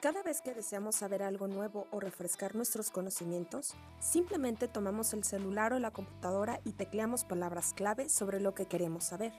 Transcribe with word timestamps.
Cada 0.00 0.22
vez 0.22 0.42
que 0.42 0.52
deseamos 0.52 0.96
saber 0.96 1.22
algo 1.22 1.48
nuevo 1.48 1.86
o 1.90 2.00
refrescar 2.00 2.54
nuestros 2.54 2.90
conocimientos, 2.90 3.74
simplemente 3.98 4.68
tomamos 4.68 5.14
el 5.14 5.24
celular 5.24 5.72
o 5.72 5.78
la 5.78 5.90
computadora 5.90 6.60
y 6.64 6.72
tecleamos 6.72 7.24
palabras 7.24 7.72
clave 7.72 8.10
sobre 8.10 8.38
lo 8.38 8.54
que 8.54 8.66
queremos 8.66 9.04
saber. 9.04 9.32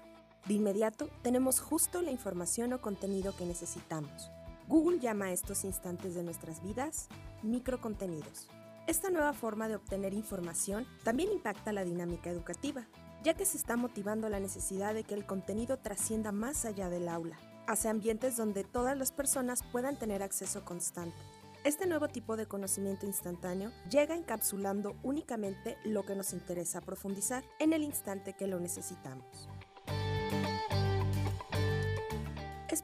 De 0.48 0.56
inmediato, 0.56 1.10
tenemos 1.22 1.60
justo 1.60 2.02
la 2.02 2.10
información 2.10 2.74
o 2.74 2.82
contenido 2.82 3.36
que 3.36 3.46
necesitamos. 3.46 4.32
Google 4.68 5.00
llama 5.00 5.26
a 5.26 5.32
estos 5.32 5.64
instantes 5.64 6.16
de 6.16 6.24
nuestras 6.24 6.64
vidas 6.64 7.08
microcontenidos. 7.44 8.50
Esta 8.88 9.12
nueva 9.12 9.34
forma 9.34 9.68
de 9.68 9.76
obtener 9.76 10.16
información 10.16 10.88
también 11.04 11.32
impacta 11.32 11.72
la 11.72 11.84
dinámica 11.84 12.32
educativa, 12.32 12.88
ya 13.24 13.36
que 13.36 13.46
se 13.46 13.58
está 13.58 13.78
motivando 13.78 14.28
la 14.28 14.40
necesidad 14.40 14.96
de 14.96 15.04
que 15.04 15.14
el 15.14 15.26
contenido 15.26 15.78
trascienda 15.78 16.32
más 16.32 16.66
allá 16.66 16.90
del 16.90 17.10
aula 17.10 17.38
hacia 17.68 17.92
ambientes 17.92 18.38
donde 18.38 18.64
todas 18.64 18.98
las 18.98 19.12
personas 19.12 19.64
puedan 19.72 19.98
tener 19.98 20.24
acceso 20.24 20.66
constante. 20.66 21.18
Este 21.64 21.86
nuevo 21.86 22.08
tipo 22.08 22.38
de 22.38 22.46
conocimiento 22.46 23.06
instantáneo 23.06 23.72
llega 23.90 24.16
encapsulando 24.16 24.96
únicamente 25.04 25.78
lo 25.84 26.06
que 26.06 26.16
nos 26.16 26.34
interesa 26.34 26.82
profundizar 26.82 27.44
en 27.60 27.74
el 27.74 27.84
instante 27.84 28.34
que 28.34 28.48
lo 28.48 28.60
necesitamos. 28.60 29.50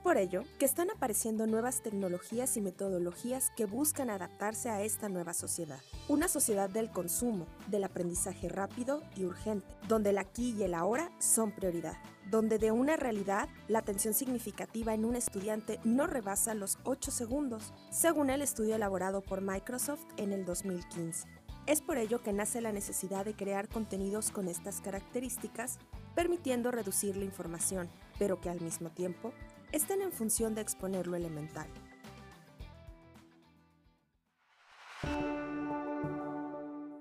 Por 0.04 0.18
ello 0.18 0.44
que 0.60 0.66
están 0.66 0.92
apareciendo 0.92 1.48
nuevas 1.48 1.82
tecnologías 1.82 2.58
y 2.58 2.62
metodologías 2.62 3.52
que 3.56 3.66
buscan 3.66 4.10
adaptarse 4.10 4.70
a 4.70 4.82
esta 4.82 5.08
nueva 5.08 5.34
sociedad. 5.34 5.80
Una 6.10 6.28
sociedad 6.28 6.70
del 6.70 6.92
consumo, 6.92 7.48
del 7.68 7.86
aprendizaje 7.86 8.50
rápido 8.50 9.02
y 9.16 9.24
urgente, 9.24 9.66
donde 9.88 10.10
el 10.10 10.18
aquí 10.18 10.54
y 10.58 10.64
el 10.64 10.74
ahora 10.74 11.10
son 11.20 11.52
prioridad 11.52 11.98
donde 12.30 12.58
de 12.58 12.72
una 12.72 12.96
realidad 12.96 13.50
la 13.68 13.80
atención 13.80 14.14
significativa 14.14 14.94
en 14.94 15.06
un 15.06 15.16
estudiante 15.16 15.80
no 15.84 16.08
rebasa 16.08 16.56
los 16.56 16.80
8 16.84 17.12
segundos, 17.12 17.74
según 17.92 18.30
el 18.30 18.42
estudio 18.42 18.76
elaborado 18.76 19.22
por 19.22 19.42
Microsoft 19.42 20.06
en 20.18 20.32
el 20.32 20.46
2015. 20.46 21.28
Es 21.66 21.82
por 21.82 21.98
ello 21.98 22.22
que 22.22 22.34
nace 22.34 22.60
la 22.60 22.74
necesidad 22.74 23.24
de 23.24 23.36
crear 23.36 23.70
contenidos 23.70 24.32
con 24.32 24.48
estas 24.48 24.82
características, 24.82 25.80
permitiendo 26.14 26.72
reducir 26.72 27.16
la 27.16 27.24
información, 27.24 27.90
pero 28.20 28.42
que 28.42 28.50
al 28.50 28.60
mismo 28.60 28.90
tiempo 28.90 29.34
estén 29.74 30.04
en 30.04 30.12
función 30.12 30.54
de 30.54 30.62
exponer 30.62 31.08
lo 31.08 31.18
elemental. 31.18 31.68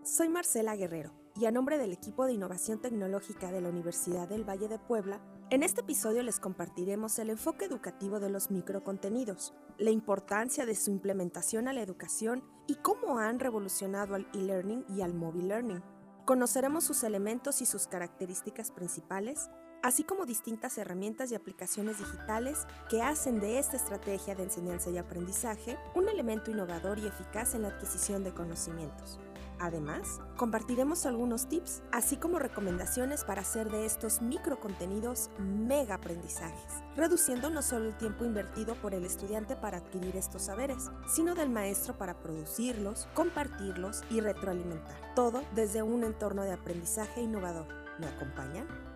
Soy 0.03 0.29
Marcela 0.31 0.75
Guerrero 0.75 1.13
y 1.37 1.45
a 1.47 1.51
nombre 1.51 1.79
del 1.79 1.93
equipo 1.93 2.27
de 2.27 2.33
innovación 2.33 2.81
tecnológica 2.81 3.53
de 3.53 3.61
la 3.61 3.69
Universidad 3.69 4.29
del 4.29 4.49
Valle 4.49 4.69
de 4.69 4.79
Puebla, 4.79 5.21
en 5.51 5.63
este 5.63 5.83
episodio 5.83 6.23
les 6.23 6.41
compartiremos 6.41 7.19
el 7.19 7.31
enfoque 7.31 7.67
educativo 7.67 8.21
de 8.21 8.31
los 8.31 8.51
microcontenidos, 8.51 9.55
la 9.79 9.91
importancia 9.91 10.65
de 10.65 10.75
su 10.75 10.91
implementación 10.91 11.69
a 11.69 11.75
la 11.75 11.83
educación 11.83 12.43
y 12.67 12.77
cómo 12.77 13.19
han 13.19 13.39
revolucionado 13.39 14.15
al 14.15 14.27
e-learning 14.35 14.85
y 14.89 15.03
al 15.03 15.15
mobile 15.15 15.49
learning. 15.49 15.83
Conoceremos 16.25 16.85
sus 16.85 17.05
elementos 17.05 17.61
y 17.61 17.67
sus 17.67 17.87
características 17.87 18.71
principales, 18.71 19.51
así 19.83 20.05
como 20.05 20.27
distintas 20.27 20.79
herramientas 20.79 21.31
y 21.31 21.35
aplicaciones 21.35 21.99
digitales 21.99 22.67
que 22.89 23.03
hacen 23.03 23.41
de 23.41 23.59
esta 23.59 23.77
estrategia 23.77 24.35
de 24.35 24.45
enseñanza 24.45 24.91
y 24.91 24.99
aprendizaje 24.99 25.77
un 25.95 26.09
elemento 26.09 26.51
innovador 26.51 26.99
y 26.99 27.07
eficaz 27.07 27.55
en 27.55 27.63
la 27.63 27.69
adquisición 27.69 28.25
de 28.25 28.33
conocimientos. 28.33 29.19
Además, 29.63 30.21
compartiremos 30.37 31.07
algunos 31.07 31.49
tips, 31.49 31.83
así 31.93 32.17
como 32.17 32.41
recomendaciones 32.41 33.23
para 33.23 33.43
hacer 33.43 33.71
de 33.71 33.87
estos 33.87 34.21
microcontenidos 34.21 35.31
mega 35.39 35.95
aprendizajes, 35.95 36.83
reduciendo 36.97 37.49
no 37.49 37.63
solo 37.63 37.87
el 37.87 37.97
tiempo 37.97 38.25
invertido 38.25 38.75
por 38.75 38.93
el 38.93 39.05
estudiante 39.05 39.55
para 39.55 39.79
adquirir 39.79 40.17
estos 40.17 40.43
saberes, 40.43 40.91
sino 41.07 41.37
del 41.37 41.51
maestro 41.51 41.97
para 41.97 42.19
producirlos, 42.19 43.07
compartirlos 43.15 44.03
y 44.11 44.21
retroalimentar. 44.21 45.15
Todo 45.15 45.45
desde 45.55 45.85
un 45.85 46.03
entorno 46.03 46.43
de 46.43 46.53
aprendizaje 46.53 47.23
innovador. 47.23 47.69
¿Me 48.01 48.09
acompañan? 48.09 48.92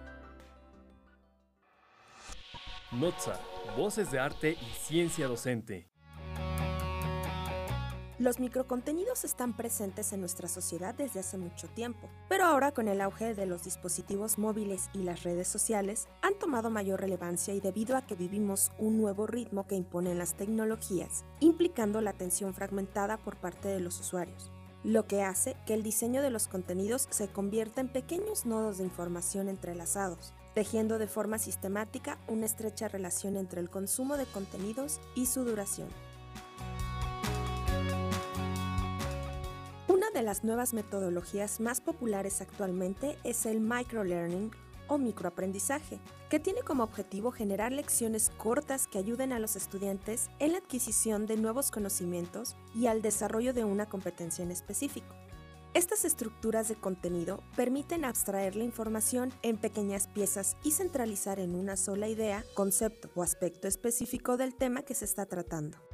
Notza, 3.00 3.38
Voces 3.76 4.10
de 4.10 4.18
Arte 4.18 4.56
y 4.58 4.74
Ciencia 4.74 5.28
Docente. 5.28 5.90
Los 8.18 8.40
microcontenidos 8.40 9.24
están 9.24 9.54
presentes 9.54 10.14
en 10.14 10.20
nuestra 10.20 10.48
sociedad 10.48 10.94
desde 10.94 11.20
hace 11.20 11.36
mucho 11.36 11.68
tiempo, 11.68 12.08
pero 12.30 12.44
ahora 12.44 12.72
con 12.72 12.88
el 12.88 13.02
auge 13.02 13.34
de 13.34 13.44
los 13.44 13.64
dispositivos 13.64 14.38
móviles 14.38 14.88
y 14.94 15.02
las 15.02 15.24
redes 15.24 15.46
sociales 15.46 16.08
han 16.22 16.38
tomado 16.38 16.70
mayor 16.70 17.02
relevancia 17.02 17.52
y 17.52 17.60
debido 17.60 17.98
a 17.98 18.06
que 18.06 18.14
vivimos 18.14 18.72
un 18.78 18.96
nuevo 18.96 19.26
ritmo 19.26 19.66
que 19.66 19.74
imponen 19.74 20.16
las 20.16 20.34
tecnologías, 20.34 21.26
implicando 21.40 22.00
la 22.00 22.10
atención 22.10 22.54
fragmentada 22.54 23.18
por 23.18 23.36
parte 23.36 23.68
de 23.68 23.80
los 23.80 24.00
usuarios 24.00 24.50
lo 24.86 25.06
que 25.08 25.22
hace 25.22 25.56
que 25.66 25.74
el 25.74 25.82
diseño 25.82 26.22
de 26.22 26.30
los 26.30 26.46
contenidos 26.46 27.08
se 27.10 27.26
convierta 27.26 27.80
en 27.80 27.88
pequeños 27.88 28.46
nodos 28.46 28.78
de 28.78 28.84
información 28.84 29.48
entrelazados, 29.48 30.32
tejiendo 30.54 30.98
de 30.98 31.08
forma 31.08 31.38
sistemática 31.38 32.18
una 32.28 32.46
estrecha 32.46 32.86
relación 32.86 33.36
entre 33.36 33.60
el 33.60 33.68
consumo 33.68 34.16
de 34.16 34.26
contenidos 34.26 35.00
y 35.16 35.26
su 35.26 35.44
duración. 35.44 35.88
de 40.16 40.22
las 40.22 40.44
nuevas 40.44 40.72
metodologías 40.72 41.60
más 41.60 41.82
populares 41.82 42.40
actualmente 42.40 43.18
es 43.22 43.44
el 43.44 43.60
microlearning 43.60 44.50
o 44.88 44.98
microaprendizaje, 44.98 46.00
que 46.30 46.40
tiene 46.40 46.62
como 46.62 46.84
objetivo 46.84 47.30
generar 47.30 47.72
lecciones 47.72 48.30
cortas 48.36 48.86
que 48.86 48.98
ayuden 48.98 49.32
a 49.32 49.38
los 49.38 49.56
estudiantes 49.56 50.30
en 50.38 50.52
la 50.52 50.58
adquisición 50.58 51.26
de 51.26 51.36
nuevos 51.36 51.70
conocimientos 51.70 52.56
y 52.74 52.86
al 52.86 53.02
desarrollo 53.02 53.52
de 53.52 53.64
una 53.64 53.86
competencia 53.86 54.42
en 54.42 54.50
específico. 54.50 55.14
Estas 55.74 56.06
estructuras 56.06 56.68
de 56.68 56.74
contenido 56.74 57.42
permiten 57.54 58.06
abstraer 58.06 58.56
la 58.56 58.64
información 58.64 59.32
en 59.42 59.58
pequeñas 59.58 60.08
piezas 60.08 60.56
y 60.64 60.70
centralizar 60.70 61.38
en 61.38 61.54
una 61.54 61.76
sola 61.76 62.08
idea, 62.08 62.44
concepto 62.54 63.10
o 63.14 63.22
aspecto 63.22 63.68
específico 63.68 64.38
del 64.38 64.54
tema 64.54 64.82
que 64.82 64.94
se 64.94 65.04
está 65.04 65.26
tratando. 65.26 65.85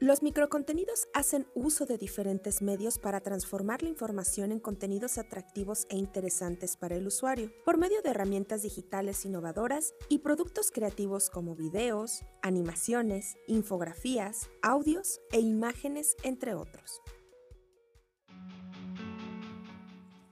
Los 0.00 0.22
microcontenidos 0.22 1.08
hacen 1.12 1.48
uso 1.56 1.84
de 1.84 1.98
diferentes 1.98 2.62
medios 2.62 3.00
para 3.00 3.20
transformar 3.20 3.82
la 3.82 3.88
información 3.88 4.52
en 4.52 4.60
contenidos 4.60 5.18
atractivos 5.18 5.88
e 5.90 5.96
interesantes 5.96 6.76
para 6.76 6.94
el 6.94 7.04
usuario, 7.04 7.50
por 7.64 7.78
medio 7.78 8.00
de 8.02 8.10
herramientas 8.10 8.62
digitales 8.62 9.24
innovadoras 9.24 9.94
y 10.08 10.20
productos 10.20 10.70
creativos 10.70 11.30
como 11.30 11.56
videos, 11.56 12.22
animaciones, 12.42 13.34
infografías, 13.48 14.48
audios 14.62 15.20
e 15.32 15.40
imágenes, 15.40 16.14
entre 16.22 16.54
otros. 16.54 17.00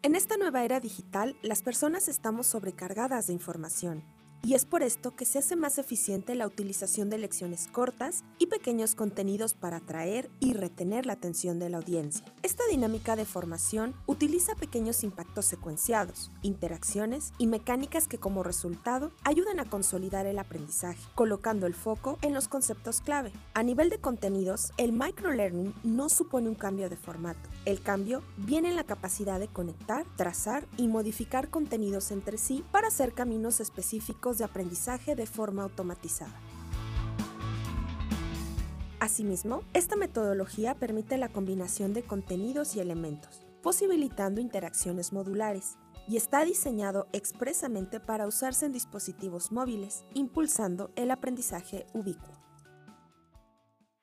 En 0.02 0.14
esta 0.14 0.36
nueva 0.36 0.64
era 0.64 0.78
digital, 0.78 1.36
las 1.42 1.62
personas 1.62 2.06
estamos 2.06 2.46
sobrecargadas 2.46 3.26
de 3.26 3.32
información 3.32 4.04
y 4.42 4.54
es 4.54 4.64
por 4.64 4.82
esto 4.82 5.16
que 5.16 5.24
se 5.24 5.38
hace 5.38 5.56
más 5.56 5.78
eficiente 5.78 6.34
la 6.34 6.46
utilización 6.46 7.10
de 7.10 7.18
lecciones 7.18 7.68
cortas 7.72 8.24
y 8.38 8.46
pequeños 8.46 8.94
contenidos 8.94 9.54
para 9.54 9.78
atraer 9.78 10.30
y 10.40 10.52
retener 10.52 11.06
la 11.06 11.14
atención 11.14 11.58
de 11.58 11.68
la 11.68 11.78
audiencia. 11.78 12.24
Esta 12.42 12.62
dinámica 12.70 13.16
de 13.16 13.24
formación 13.24 13.94
utiliza 14.06 14.54
pequeños 14.54 15.02
impactos 15.02 15.46
secuenciados, 15.46 16.30
interacciones 16.42 17.32
y 17.38 17.46
mecánicas 17.46 18.08
que 18.08 18.18
como 18.18 18.42
resultado 18.42 19.12
ayudan 19.24 19.60
a 19.60 19.64
consolidar 19.64 20.26
el 20.26 20.38
aprendizaje, 20.38 21.02
colocando 21.14 21.66
el 21.66 21.74
foco 21.74 22.18
en 22.22 22.34
los 22.34 22.48
conceptos 22.48 23.00
clave. 23.00 23.32
A 23.54 23.62
nivel 23.62 23.90
de 23.90 23.98
contenidos, 23.98 24.72
el 24.76 24.92
microlearning 24.92 25.74
no 25.82 26.08
supone 26.08 26.48
un 26.48 26.54
cambio 26.54 26.88
de 26.88 26.96
formato. 26.96 27.48
El 27.64 27.80
cambio 27.80 28.22
viene 28.36 28.68
en 28.68 28.76
la 28.76 28.84
capacidad 28.84 29.40
de 29.40 29.48
conectar, 29.48 30.06
trazar 30.16 30.66
y 30.76 30.88
modificar 30.88 31.50
contenidos 31.50 32.10
entre 32.10 32.38
sí 32.38 32.64
para 32.70 32.88
hacer 32.88 33.12
caminos 33.12 33.60
específicos 33.60 34.25
de 34.34 34.44
aprendizaje 34.44 35.14
de 35.14 35.26
forma 35.26 35.62
automatizada. 35.62 36.34
Asimismo, 38.98 39.62
esta 39.74 39.94
metodología 39.94 40.74
permite 40.74 41.16
la 41.16 41.28
combinación 41.28 41.92
de 41.92 42.02
contenidos 42.02 42.74
y 42.76 42.80
elementos, 42.80 43.46
posibilitando 43.62 44.40
interacciones 44.40 45.12
modulares, 45.12 45.78
y 46.08 46.16
está 46.16 46.44
diseñado 46.44 47.08
expresamente 47.12 48.00
para 48.00 48.26
usarse 48.26 48.66
en 48.66 48.72
dispositivos 48.72 49.52
móviles, 49.52 50.04
impulsando 50.14 50.92
el 50.96 51.10
aprendizaje 51.10 51.86
ubicuo. 51.94 52.34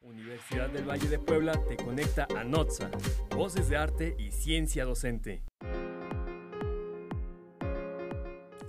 Universidad 0.02 0.70
del 0.70 0.88
Valle 0.88 1.08
de 1.08 1.18
Puebla 1.18 1.54
te 1.68 1.78
conecta 1.78 2.28
a 2.38 2.44
NOTSA, 2.44 2.92
Voces 3.36 3.70
de 3.70 3.78
Arte 3.78 4.16
y 4.20 4.32
Ciencia 4.32 4.86
Docente. 4.86 5.44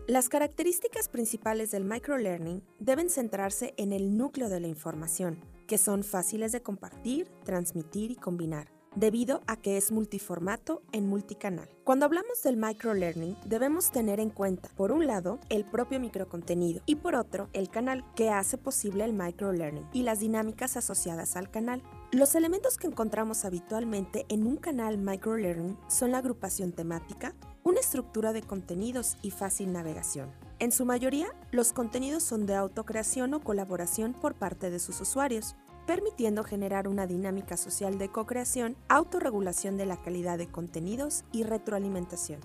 Las 0.07 0.29
características 0.29 1.09
principales 1.09 1.71
del 1.71 1.87
microlearning 1.87 2.63
deben 2.79 3.09
centrarse 3.09 3.73
en 3.79 3.91
el 3.91 4.19
núcleo 4.19 4.51
de 4.51 4.61
la 4.61 4.69
información, 4.69 5.41
que 5.67 5.79
son 5.79 6.05
fáciles 6.05 6.53
de 6.53 6.61
compartir, 6.61 7.31
transmitir 7.43 8.11
y 8.11 8.17
combinar, 8.17 8.71
debido 8.97 9.41
a 9.47 9.57
que 9.57 9.79
es 9.79 9.93
multiformato 9.93 10.83
en 10.93 11.07
multicanal. 11.07 11.71
Cuando 11.85 12.05
hablamos 12.05 12.43
del 12.43 12.59
microlearning, 12.59 13.35
debemos 13.47 13.91
tener 13.93 14.21
en 14.21 14.29
cuenta, 14.29 14.69
por 14.77 14.93
un 14.93 15.07
lado, 15.07 15.41
el 15.49 15.65
propio 15.65 15.99
microcontenido 16.01 16.83
y 16.85 16.97
por 16.97 17.15
otro, 17.15 17.49
el 17.55 17.71
canal 17.71 18.05
que 18.15 18.29
hace 18.29 18.59
posible 18.59 19.05
el 19.05 19.15
microlearning 19.15 19.89
y 19.95 20.03
las 20.03 20.21
dinámicas 20.21 20.77
asociadas 20.77 21.35
al 21.35 21.51
canal. 21.51 21.83
Los 22.13 22.35
elementos 22.35 22.77
que 22.77 22.89
encontramos 22.89 23.47
habitualmente 23.47 24.27
en 24.29 24.47
un 24.47 24.59
canal 24.59 24.99
microlearning 24.99 25.79
son 25.89 26.13
la 26.13 26.19
agrupación 26.19 26.73
temática, 26.73 27.35
una 27.65 27.81
estructura 27.81 28.35
de 28.35 28.43
contenidos 28.43 29.17
y 29.23 29.31
fácil 29.31 29.73
navegación. 29.73 30.29
En 30.59 30.71
su 30.71 30.85
mayoría, 30.85 31.29
los 31.51 31.73
contenidos 31.73 32.23
son 32.23 32.45
de 32.45 32.55
autocreación 32.55 33.33
o 33.33 33.41
colaboración 33.41 34.13
por 34.13 34.35
parte 34.35 34.71
de 34.71 34.79
sus 34.79 35.01
usuarios, 35.01 35.57
permitiendo 35.87 36.45
generar 36.45 36.89
una 36.89 37.07
dinámica 37.07 37.57
social 37.57 37.97
de 37.99 38.11
co-creación, 38.11 38.77
autorregulación 38.89 39.79
de 39.79 39.87
la 39.87 39.97
calidad 39.97 40.37
de 40.37 40.47
contenidos 40.47 41.25
y 41.33 41.43
retroalimentación. 41.43 42.41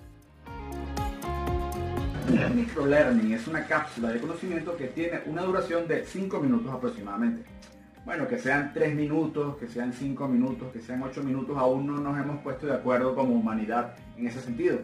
Microlearning 2.55 3.33
es 3.33 3.45
una 3.47 3.65
cápsula 3.65 4.09
de 4.09 4.21
conocimiento 4.21 4.77
que 4.77 4.87
tiene 4.87 5.19
una 5.25 5.41
duración 5.43 5.87
de 5.87 6.05
5 6.05 6.39
minutos 6.39 6.71
aproximadamente. 6.71 7.43
Bueno, 8.05 8.27
que 8.27 8.39
sean 8.39 8.71
3 8.73 8.95
minutos, 8.95 9.57
que 9.57 9.67
sean 9.67 9.91
5 9.91 10.27
minutos, 10.27 10.71
que 10.71 10.79
sean 10.79 11.03
8 11.03 11.23
minutos, 11.23 11.57
aún 11.57 11.87
no 11.87 11.97
nos 11.97 12.17
hemos 12.17 12.41
puesto 12.41 12.67
de 12.67 12.73
acuerdo 12.73 13.15
como 13.15 13.33
humanidad 13.35 13.95
en 14.17 14.27
ese 14.27 14.41
sentido. 14.41 14.79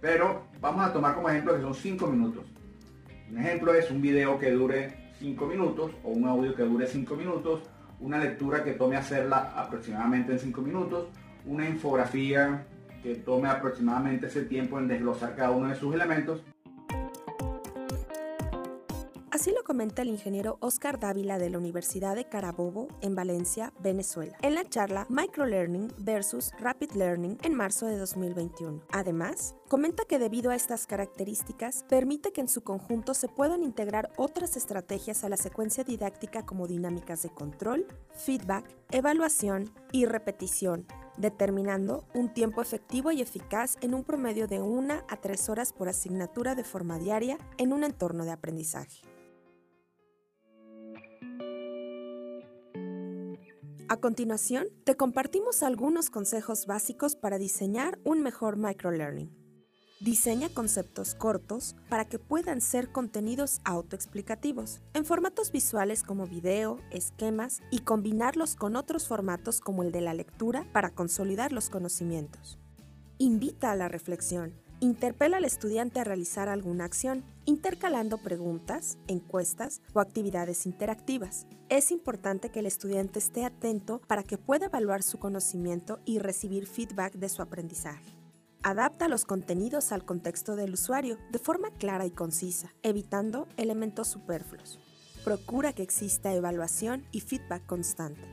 Pero 0.00 0.44
vamos 0.60 0.84
a 0.84 0.92
tomar 0.92 1.14
como 1.14 1.28
ejemplo 1.28 1.54
que 1.54 1.62
son 1.62 1.74
5 1.74 2.06
minutos. 2.06 2.44
Un 3.30 3.38
ejemplo 3.38 3.74
es 3.74 3.90
un 3.90 4.00
video 4.00 4.38
que 4.38 4.50
dure 4.50 4.94
5 5.18 5.46
minutos 5.46 5.92
o 6.04 6.10
un 6.10 6.26
audio 6.26 6.54
que 6.54 6.62
dure 6.62 6.86
5 6.86 7.16
minutos, 7.16 7.62
una 8.00 8.18
lectura 8.18 8.62
que 8.62 8.72
tome 8.72 8.96
hacerla 8.96 9.52
aproximadamente 9.56 10.32
en 10.32 10.38
5 10.38 10.60
minutos, 10.62 11.08
una 11.44 11.68
infografía 11.68 12.66
que 13.02 13.16
tome 13.16 13.48
aproximadamente 13.48 14.26
ese 14.26 14.42
tiempo 14.42 14.78
en 14.78 14.88
desglosar 14.88 15.34
cada 15.34 15.50
uno 15.50 15.68
de 15.68 15.74
sus 15.74 15.94
elementos 15.94 16.42
Así 19.38 19.52
lo 19.52 19.62
comenta 19.62 20.02
el 20.02 20.08
ingeniero 20.08 20.58
Oscar 20.60 20.98
Dávila 20.98 21.38
de 21.38 21.48
la 21.48 21.58
Universidad 21.58 22.16
de 22.16 22.24
Carabobo 22.24 22.88
en 23.02 23.14
Valencia, 23.14 23.72
Venezuela, 23.78 24.36
en 24.42 24.56
la 24.56 24.64
charla 24.64 25.06
Microlearning 25.10 25.92
versus 25.96 26.50
Rapid 26.58 26.90
Learning 26.96 27.38
en 27.44 27.54
marzo 27.54 27.86
de 27.86 27.98
2021. 27.98 28.82
Además, 28.90 29.54
comenta 29.68 30.04
que 30.06 30.18
debido 30.18 30.50
a 30.50 30.56
estas 30.56 30.88
características, 30.88 31.84
permite 31.88 32.32
que 32.32 32.40
en 32.40 32.48
su 32.48 32.62
conjunto 32.62 33.14
se 33.14 33.28
puedan 33.28 33.62
integrar 33.62 34.10
otras 34.16 34.56
estrategias 34.56 35.22
a 35.22 35.28
la 35.28 35.36
secuencia 35.36 35.84
didáctica 35.84 36.44
como 36.44 36.66
dinámicas 36.66 37.22
de 37.22 37.30
control, 37.30 37.86
feedback, 38.14 38.68
evaluación 38.90 39.72
y 39.92 40.06
repetición, 40.06 40.84
determinando 41.16 42.08
un 42.12 42.34
tiempo 42.34 42.60
efectivo 42.60 43.12
y 43.12 43.22
eficaz 43.22 43.76
en 43.82 43.94
un 43.94 44.02
promedio 44.02 44.48
de 44.48 44.60
una 44.60 45.04
a 45.08 45.20
tres 45.20 45.48
horas 45.48 45.72
por 45.72 45.88
asignatura 45.88 46.56
de 46.56 46.64
forma 46.64 46.98
diaria 46.98 47.38
en 47.56 47.72
un 47.72 47.84
entorno 47.84 48.24
de 48.24 48.32
aprendizaje. 48.32 49.02
A 53.90 53.96
continuación, 53.96 54.66
te 54.84 54.98
compartimos 54.98 55.62
algunos 55.62 56.10
consejos 56.10 56.66
básicos 56.66 57.16
para 57.16 57.38
diseñar 57.38 57.98
un 58.04 58.22
mejor 58.22 58.58
microlearning. 58.58 59.34
Diseña 59.98 60.50
conceptos 60.50 61.14
cortos 61.14 61.74
para 61.88 62.04
que 62.04 62.18
puedan 62.18 62.60
ser 62.60 62.92
contenidos 62.92 63.62
autoexplicativos, 63.64 64.82
en 64.92 65.06
formatos 65.06 65.52
visuales 65.52 66.02
como 66.02 66.26
video, 66.26 66.80
esquemas 66.90 67.62
y 67.70 67.78
combinarlos 67.78 68.56
con 68.56 68.76
otros 68.76 69.08
formatos 69.08 69.62
como 69.62 69.82
el 69.82 69.90
de 69.90 70.02
la 70.02 70.12
lectura 70.12 70.70
para 70.74 70.90
consolidar 70.90 71.52
los 71.52 71.70
conocimientos. 71.70 72.58
Invita 73.16 73.72
a 73.72 73.76
la 73.76 73.88
reflexión 73.88 74.52
Interpela 74.80 75.38
al 75.38 75.44
estudiante 75.44 75.98
a 75.98 76.04
realizar 76.04 76.48
alguna 76.48 76.84
acción, 76.84 77.24
intercalando 77.48 78.18
preguntas, 78.18 78.98
encuestas 79.06 79.80
o 79.94 80.00
actividades 80.00 80.66
interactivas. 80.66 81.46
Es 81.70 81.90
importante 81.90 82.50
que 82.50 82.60
el 82.60 82.66
estudiante 82.66 83.18
esté 83.18 83.46
atento 83.46 84.02
para 84.06 84.22
que 84.22 84.36
pueda 84.36 84.66
evaluar 84.66 85.02
su 85.02 85.18
conocimiento 85.18 85.98
y 86.04 86.18
recibir 86.18 86.66
feedback 86.66 87.14
de 87.14 87.30
su 87.30 87.40
aprendizaje. 87.40 88.04
Adapta 88.62 89.08
los 89.08 89.24
contenidos 89.24 89.92
al 89.92 90.04
contexto 90.04 90.56
del 90.56 90.74
usuario 90.74 91.16
de 91.32 91.38
forma 91.38 91.70
clara 91.70 92.04
y 92.04 92.10
concisa, 92.10 92.74
evitando 92.82 93.48
elementos 93.56 94.08
superfluos. 94.08 94.78
Procura 95.24 95.72
que 95.72 95.82
exista 95.82 96.34
evaluación 96.34 97.06
y 97.12 97.20
feedback 97.20 97.64
constante. 97.64 98.28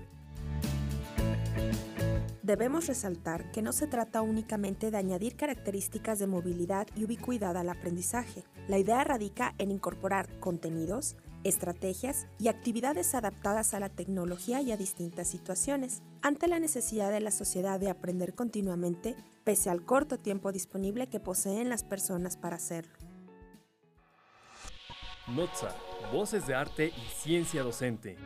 Debemos 2.45 2.86
resaltar 2.86 3.50
que 3.51 3.63
no 3.63 3.74
se 3.74 3.88
trata 3.88 4.21
únicamente 4.21 4.92
de 4.92 4.97
añadir 4.97 5.36
características 5.36 6.19
de 6.19 6.27
movilidad 6.27 6.86
y 6.95 7.03
ubicuidad 7.03 7.57
al 7.57 7.69
aprendizaje. 7.69 8.44
La 8.68 8.77
idea 8.77 9.03
radica 9.03 9.56
en 9.57 9.71
incorporar 9.71 10.30
contenidos, 10.39 11.15
estrategias 11.44 12.27
y 12.38 12.50
actividades 12.50 13.15
adaptadas 13.15 13.74
a 13.74 13.80
la 13.80 13.89
tecnología 13.89 14.62
y 14.62 14.71
a 14.71 14.77
distintas 14.77 15.27
situaciones, 15.27 16.03
ante 16.21 16.47
la 16.47 16.59
necesidad 16.59 17.09
de 17.09 17.19
la 17.19 17.31
sociedad 17.31 17.80
de 17.80 17.89
aprender 17.89 18.36
continuamente, 18.36 19.15
pese 19.44 19.71
al 19.71 19.83
corto 19.83 20.19
tiempo 20.19 20.51
disponible 20.51 21.07
que 21.07 21.19
poseen 21.19 21.68
las 21.68 21.83
personas 21.83 22.38
para 22.38 22.57
hacerlo. 22.57 22.94
Notza, 25.30 25.75
Voces 26.13 26.45
de 26.45 26.53
Arte 26.53 26.94
y 26.95 27.09
Ciencia 27.24 27.63
Docente. 27.63 28.18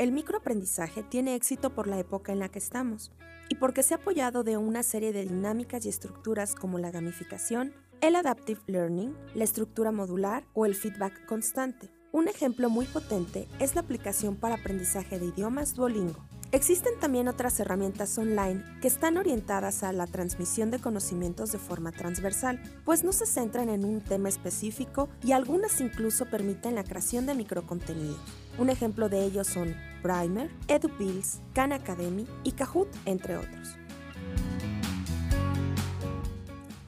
El 0.00 0.12
microaprendizaje 0.12 1.02
tiene 1.02 1.34
éxito 1.34 1.74
por 1.74 1.86
la 1.86 1.98
época 1.98 2.32
en 2.32 2.38
la 2.38 2.48
que 2.48 2.58
estamos 2.58 3.12
y 3.50 3.56
porque 3.56 3.82
se 3.82 3.92
ha 3.92 3.98
apoyado 3.98 4.44
de 4.44 4.56
una 4.56 4.82
serie 4.82 5.12
de 5.12 5.24
dinámicas 5.24 5.84
y 5.84 5.90
estructuras 5.90 6.54
como 6.54 6.78
la 6.78 6.90
gamificación, 6.90 7.74
el 8.00 8.16
adaptive 8.16 8.62
learning, 8.66 9.14
la 9.34 9.44
estructura 9.44 9.92
modular 9.92 10.46
o 10.54 10.64
el 10.64 10.74
feedback 10.74 11.26
constante. 11.26 11.90
Un 12.12 12.28
ejemplo 12.28 12.70
muy 12.70 12.86
potente 12.86 13.46
es 13.58 13.74
la 13.74 13.82
aplicación 13.82 14.36
para 14.36 14.54
aprendizaje 14.54 15.18
de 15.18 15.26
idiomas 15.26 15.74
Duolingo. 15.74 16.24
Existen 16.52 16.98
también 16.98 17.28
otras 17.28 17.60
herramientas 17.60 18.16
online 18.16 18.64
que 18.80 18.88
están 18.88 19.18
orientadas 19.18 19.82
a 19.82 19.92
la 19.92 20.06
transmisión 20.06 20.70
de 20.70 20.80
conocimientos 20.80 21.52
de 21.52 21.58
forma 21.58 21.92
transversal, 21.92 22.60
pues 22.86 23.04
no 23.04 23.12
se 23.12 23.26
centran 23.26 23.68
en 23.68 23.84
un 23.84 24.00
tema 24.00 24.30
específico 24.30 25.10
y 25.22 25.32
algunas 25.32 25.78
incluso 25.80 26.24
permiten 26.24 26.74
la 26.74 26.84
creación 26.84 27.26
de 27.26 27.34
microcontenidos. 27.34 28.18
Un 28.58 28.68
ejemplo 28.68 29.08
de 29.08 29.24
ellos 29.24 29.46
son 29.46 29.76
Primer, 30.02 30.50
EduPills, 30.68 31.40
Khan 31.54 31.72
Academy 31.72 32.26
y 32.44 32.52
Kahoot, 32.52 32.88
entre 33.04 33.36
otros. 33.36 33.76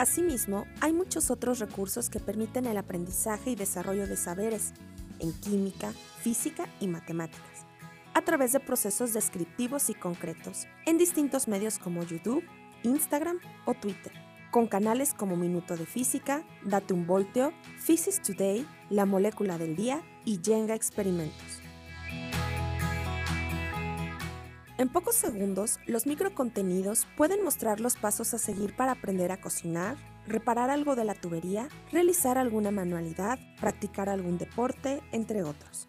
Asimismo, 0.03 0.67
hay 0.81 0.93
muchos 0.93 1.31
otros 1.31 1.61
recursos 1.61 2.11
que 2.11 2.19
permiten 2.19 2.67
el 2.67 2.77
aprendizaje 2.77 3.51
y 3.51 3.55
desarrollo 3.55 4.09
de 4.09 4.17
saberes 4.17 4.73
en 5.21 5.33
química, 5.33 5.93
física 6.21 6.67
y 6.81 6.89
matemáticas, 6.89 7.67
a 8.13 8.23
través 8.23 8.53
de 8.53 8.59
procesos 8.59 9.13
descriptivos 9.13 9.91
y 9.91 9.95
concretos, 9.95 10.67
en 10.87 10.99
distintos 10.99 11.47
medios 11.47 11.79
como 11.79 12.03
YouTube, 12.03 12.43
Instagram 12.83 13.39
o 13.65 13.75
Twitter, 13.75 14.13
con 14.51 14.67
canales 14.67 15.15
como 15.15 15.37
Minuto 15.37 15.77
de 15.77 15.87
Física, 15.87 16.43
Date 16.65 16.95
un 16.95 17.07
Volteo, 17.07 17.53
Physics 17.79 18.21
Today, 18.23 18.67
La 18.91 19.07
Molécula 19.07 19.57
del 19.57 19.77
Día 19.77 20.03
y 20.25 20.41
Jenga 20.45 20.75
Experimentos. 20.75 21.62
En 24.83 24.89
pocos 24.89 25.15
segundos, 25.15 25.79
los 25.87 26.09
microcontenidos 26.09 27.07
pueden 27.17 27.45
mostrar 27.45 27.79
los 27.79 27.95
pasos 27.95 28.35
a 28.35 28.39
seguir 28.39 28.75
para 28.75 28.91
aprender 28.91 29.31
a 29.31 29.41
cocinar, 29.41 29.97
reparar 30.27 30.71
algo 30.71 30.97
de 30.97 31.05
la 31.05 31.15
tubería, 31.15 31.69
realizar 31.93 32.37
alguna 32.37 32.73
manualidad, 32.73 33.39
practicar 33.61 34.09
algún 34.09 34.39
deporte, 34.39 35.01
entre 35.13 35.45
otros. 35.45 35.87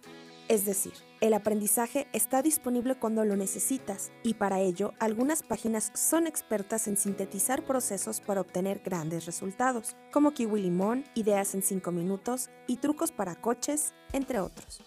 Es 0.48 0.66
decir, 0.66 0.94
el 1.22 1.34
aprendizaje 1.34 2.08
está 2.14 2.44
disponible 2.44 2.94
cuando 2.94 3.26
lo 3.26 3.36
necesitas 3.36 4.12
y 4.22 4.36
para 4.36 4.60
ello 4.60 4.94
algunas 5.00 5.42
páginas 5.42 5.92
son 5.96 6.28
expertas 6.28 6.88
en 6.88 6.96
sintetizar 6.96 7.66
procesos 7.66 8.22
para 8.22 8.42
obtener 8.42 8.84
grandes 8.86 9.26
resultados, 9.26 9.96
como 10.12 10.36
Kiwi 10.36 10.62
Limón, 10.62 11.04
ideas 11.16 11.56
en 11.56 11.64
5 11.64 11.92
minutos 11.92 12.52
y 12.68 12.78
trucos 12.78 13.12
para 13.12 13.42
coches, 13.42 13.96
entre 14.12 14.40
otros. 14.40 14.84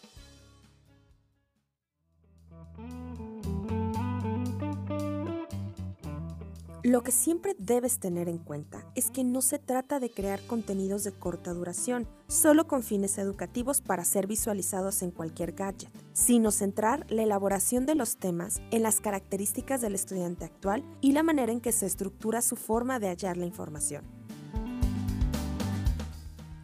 Lo 6.87 7.03
que 7.03 7.11
siempre 7.11 7.57
debes 7.59 7.99
tener 7.99 8.29
en 8.29 8.39
cuenta 8.39 8.87
es 8.95 9.11
que 9.11 9.25
no 9.25 9.43
se 9.43 9.59
trata 9.59 9.99
de 9.99 10.09
crear 10.09 10.41
contenidos 10.47 11.03
de 11.03 11.11
corta 11.11 11.53
duración, 11.53 12.07
solo 12.29 12.69
con 12.69 12.85
fines 12.85 13.19
educativos 13.19 13.81
para 13.81 14.05
ser 14.05 14.29
visualizados 14.29 15.03
en 15.03 15.11
cualquier 15.11 15.51
gadget, 15.51 15.91
sino 16.13 16.53
centrar 16.53 17.05
la 17.11 17.25
elaboración 17.25 17.87
de 17.87 17.97
los 17.97 18.19
temas 18.19 18.63
en 18.71 18.85
las 18.85 19.01
características 19.01 19.81
del 19.81 19.97
estudiante 19.97 20.45
actual 20.45 20.85
y 21.01 21.11
la 21.11 21.25
manera 21.25 21.51
en 21.51 21.61
que 21.61 21.73
se 21.73 21.87
estructura 21.87 22.41
su 22.41 22.55
forma 22.55 23.01
de 23.01 23.09
hallar 23.09 23.37
la 23.37 23.47
información. 23.47 24.05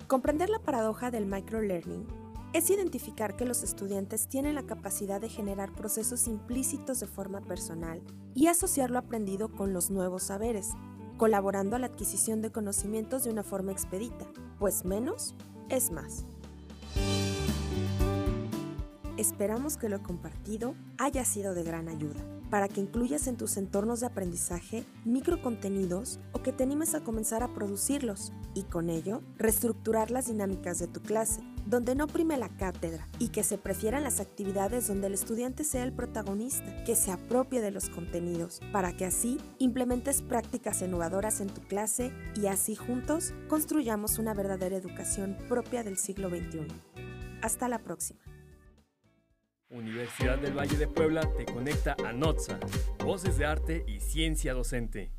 Comprender 0.06 0.50
la 0.50 0.60
paradoja 0.60 1.10
del 1.10 1.26
microlearning 1.26 2.21
es 2.52 2.68
identificar 2.70 3.36
que 3.36 3.46
los 3.46 3.62
estudiantes 3.62 4.28
tienen 4.28 4.54
la 4.54 4.64
capacidad 4.64 5.20
de 5.20 5.28
generar 5.28 5.72
procesos 5.72 6.28
implícitos 6.28 7.00
de 7.00 7.06
forma 7.06 7.40
personal 7.40 8.02
y 8.34 8.48
asociar 8.48 8.90
lo 8.90 8.98
aprendido 8.98 9.50
con 9.50 9.72
los 9.72 9.90
nuevos 9.90 10.24
saberes, 10.24 10.70
colaborando 11.16 11.76
a 11.76 11.78
la 11.78 11.86
adquisición 11.86 12.42
de 12.42 12.52
conocimientos 12.52 13.24
de 13.24 13.30
una 13.30 13.42
forma 13.42 13.72
expedita, 13.72 14.26
pues 14.58 14.84
menos 14.84 15.34
es 15.70 15.90
más. 15.90 16.26
Esperamos 19.16 19.76
que 19.76 19.88
lo 19.88 20.02
compartido 20.02 20.74
haya 20.98 21.24
sido 21.24 21.54
de 21.54 21.62
gran 21.62 21.88
ayuda 21.88 22.20
para 22.50 22.68
que 22.68 22.82
incluyas 22.82 23.28
en 23.28 23.38
tus 23.38 23.56
entornos 23.56 24.00
de 24.00 24.06
aprendizaje 24.06 24.84
microcontenidos 25.06 26.20
o 26.32 26.42
que 26.42 26.52
te 26.52 26.64
animes 26.64 26.94
a 26.94 27.00
comenzar 27.00 27.42
a 27.42 27.54
producirlos 27.54 28.30
y 28.52 28.64
con 28.64 28.90
ello 28.90 29.22
reestructurar 29.38 30.10
las 30.10 30.26
dinámicas 30.26 30.78
de 30.78 30.86
tu 30.86 31.00
clase, 31.00 31.40
donde 31.66 31.94
no 31.94 32.06
prime 32.06 32.36
la 32.36 32.48
cátedra 32.48 33.06
y 33.18 33.28
que 33.28 33.42
se 33.42 33.58
prefieran 33.58 34.02
las 34.02 34.20
actividades 34.20 34.88
donde 34.88 35.06
el 35.06 35.14
estudiante 35.14 35.64
sea 35.64 35.84
el 35.84 35.92
protagonista, 35.92 36.84
que 36.84 36.96
se 36.96 37.10
apropie 37.10 37.60
de 37.60 37.70
los 37.70 37.88
contenidos, 37.88 38.60
para 38.72 38.96
que 38.96 39.04
así 39.04 39.38
implementes 39.58 40.22
prácticas 40.22 40.82
innovadoras 40.82 41.40
en 41.40 41.48
tu 41.48 41.60
clase 41.62 42.12
y 42.36 42.46
así 42.46 42.74
juntos 42.74 43.34
construyamos 43.48 44.18
una 44.18 44.34
verdadera 44.34 44.76
educación 44.76 45.36
propia 45.48 45.84
del 45.84 45.98
siglo 45.98 46.28
XXI. 46.28 46.66
Hasta 47.42 47.68
la 47.68 47.78
próxima. 47.78 48.20
Universidad 49.70 50.38
del 50.38 50.52
Valle 50.52 50.76
de 50.76 50.86
Puebla 50.86 51.22
te 51.38 51.46
conecta 51.46 51.96
a 52.04 52.12
NOTSA, 52.12 52.60
Voces 53.02 53.38
de 53.38 53.46
Arte 53.46 53.84
y 53.86 54.00
Ciencia 54.00 54.52
Docente. 54.52 55.12